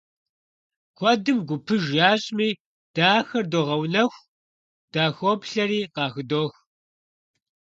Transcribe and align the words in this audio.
Куэдым 0.97 1.37
гупыж 1.47 1.83
ящӀми, 2.11 2.49
дэ 2.95 3.03
ахэр 3.17 3.45
догъэунэху, 3.51 4.21
дахоплъэри, 4.93 5.81
къахыдох. 5.95 6.53